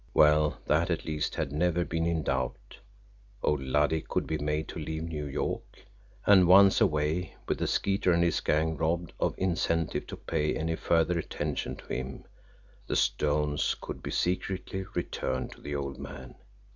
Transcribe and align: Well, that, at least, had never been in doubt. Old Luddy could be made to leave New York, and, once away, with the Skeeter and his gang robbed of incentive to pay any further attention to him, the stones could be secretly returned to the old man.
Well, 0.15 0.57
that, 0.65 0.89
at 0.89 1.05
least, 1.05 1.35
had 1.35 1.51
never 1.51 1.85
been 1.85 2.07
in 2.07 2.23
doubt. 2.23 2.75
Old 3.43 3.61
Luddy 3.61 4.01
could 4.01 4.25
be 4.25 4.39
made 4.39 4.67
to 4.69 4.79
leave 4.79 5.03
New 5.03 5.27
York, 5.27 5.77
and, 6.25 6.47
once 6.47 6.81
away, 6.81 7.35
with 7.47 7.59
the 7.59 7.67
Skeeter 7.67 8.11
and 8.11 8.23
his 8.23 8.39
gang 8.39 8.75
robbed 8.77 9.13
of 9.19 9.35
incentive 9.37 10.07
to 10.07 10.17
pay 10.17 10.55
any 10.55 10.75
further 10.75 11.19
attention 11.19 11.75
to 11.75 11.93
him, 11.93 12.23
the 12.87 12.95
stones 12.95 13.75
could 13.79 14.01
be 14.01 14.09
secretly 14.09 14.87
returned 14.95 15.51
to 15.51 15.61
the 15.61 15.75
old 15.75 15.99
man. 15.99 16.33